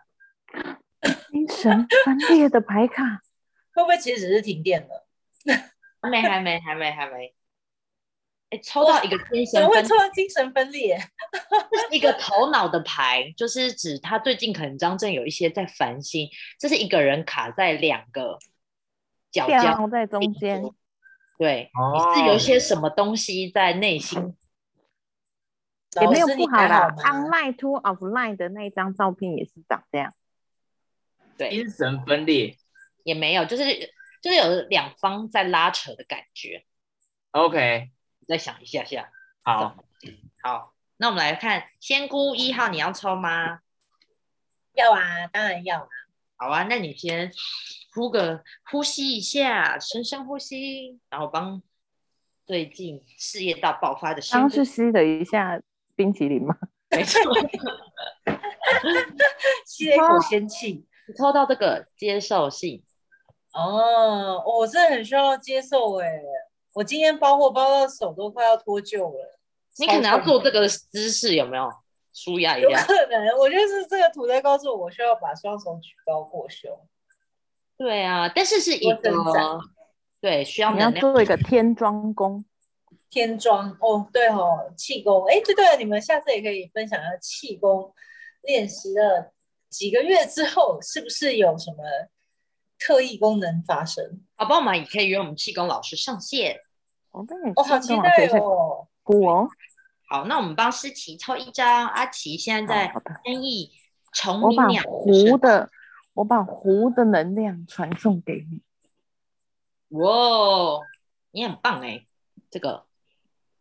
[1.62, 3.20] 精神分裂 的牌卡，
[3.74, 5.06] 会不会其实只是停电了？
[6.02, 7.34] 还没，还没，还没，还没。
[8.50, 10.98] 哎，抽到一个精怎么会神分抽到精神分裂？
[11.92, 18.38] 一个头脑的牌，就是指他最近可能张震有一些在烦心，这是一个人卡在两个
[19.30, 20.62] 角角，掉在中间，
[21.38, 24.36] 对，哦你是有一些什么东西在内心，
[26.00, 26.88] 也没有不好啦。
[26.96, 30.12] Online to offline 的那一张照片也是长这样。
[31.40, 32.54] 对，精神分裂。
[33.02, 33.64] 也没有，就是
[34.20, 36.66] 就是有两方在拉扯的感觉。
[37.30, 37.90] OK，
[38.28, 39.10] 再想一下下，
[39.42, 39.82] 好，
[40.42, 43.60] 好，那我们来看仙姑一号，你要抽吗？
[44.74, 45.88] 要啊，当然要啊。
[46.36, 47.32] 好啊，那你先
[47.94, 51.62] 呼个呼吸一下，深深呼吸，然后帮
[52.44, 55.58] 最近事业大爆发的仙姑刚刚是吸了一下
[55.96, 56.54] 冰淇淋吗？
[56.90, 57.20] 没错，
[59.64, 60.86] 吸了一口仙气。
[61.10, 62.84] 你抽到这个接受性，
[63.52, 66.08] 哦，我真的很需要接受哎、
[66.72, 69.38] 我今天包货包到手都快要脱臼了。
[69.78, 71.68] 你可能要做这个姿势，有没有？
[72.14, 72.84] 舒压一有下。
[72.84, 76.70] 可能，我就是这个图在告诉我，我需要把双手举高过胸。
[77.76, 79.58] 对啊，但是是一个
[80.20, 82.44] 对需要你要做一个天庄功，
[83.10, 87.92] 天庄哦，对哦，气功，哎，对对，你们下次也可以分享一下气功
[88.42, 89.32] 练习了
[89.70, 91.78] 几个月之后，是不是有什么
[92.78, 94.20] 特异功能发生？
[94.36, 96.60] 宝宝们也可以约我们气功老师上线。
[97.12, 97.20] 我
[97.54, 98.86] 哦，好期待哦！
[100.08, 101.88] 好，那我们帮诗琪抽一张。
[101.88, 103.70] 阿奇现在在好的，翻译
[104.12, 105.70] 从我把你鸟湖的，
[106.14, 108.62] 我把湖的能量传送给你。
[109.98, 110.80] 哇，
[111.30, 112.06] 你很棒哎！
[112.50, 112.86] 这个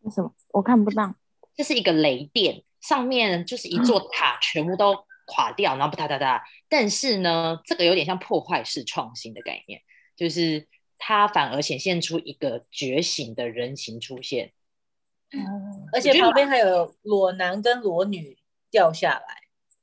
[0.01, 0.33] 为什么？
[0.49, 1.15] 我看不到。
[1.55, 6.43] 这是一个雷电，上面就是一座塔，全部都垮掉，然后哒哒哒。
[6.67, 9.81] 但是呢，这个有点像破坏式创新的概念，
[10.15, 10.67] 就是
[10.97, 14.51] 它反而显现出一个觉醒的人形出现。
[15.93, 18.35] 而且旁边还有裸男跟裸女
[18.71, 19.35] 掉下来。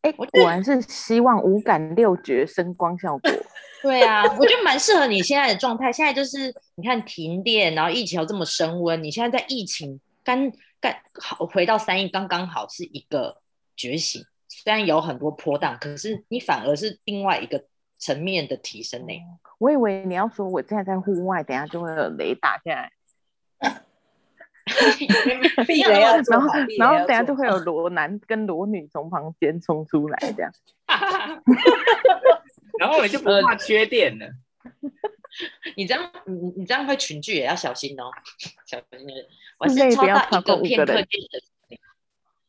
[0.03, 3.31] 哎，我果然是希望五感六觉声光效果。
[3.83, 5.93] 对啊，我觉得蛮适合你现在的状态。
[5.93, 13.41] 现在就是你看停电，然后疫情又这么升温，你现在在疫情刚刚好回到三亿，刚刚好是一个
[13.77, 14.25] 觉醒。
[14.49, 17.65] 虽然有很多波荡，可是你反而是另外一个
[17.99, 19.13] 层面的提升呢。
[19.59, 22.93] 我以为你要说我现在在户外，等下就会有雷打下来，
[25.67, 30.53] 避雷要然后然后等下就会有裸男跟裸女从旁边冲出来，这样。
[32.79, 34.27] 然后我就不怕缺电了。
[35.77, 38.11] 你这样，你你你这样会群聚也要小心哦，
[38.67, 39.07] 小心。
[39.59, 41.39] 我是累抽到一不要超过个片刻五个人接着，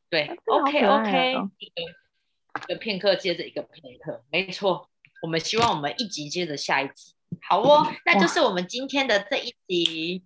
[0.09, 4.89] 对，OK OK，哦一个一个片刻接着一个片刻，没错。
[5.21, 10.23] 我们希望我们一集接着下一集，好哦，那就是我们今天的这一集，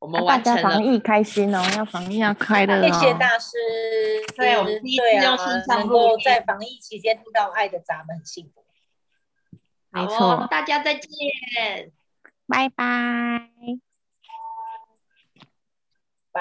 [0.00, 2.92] 我们啊大家完成了防疫开心哦，要防疫要快乐哦。
[3.00, 3.56] 谢谢大师。
[4.36, 8.64] 对我们第一次对啊用线上能够在防疫期间听到爱的咱们很幸福。
[9.92, 11.08] 好没哦错，大家再见。
[12.48, 13.48] 拜拜。